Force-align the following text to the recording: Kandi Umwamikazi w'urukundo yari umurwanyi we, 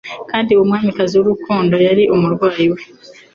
Kandi 0.31 0.51
Umwamikazi 0.63 1.13
w'urukundo 1.15 1.75
yari 1.87 2.03
umurwanyi 2.15 2.67
we, 2.73 2.81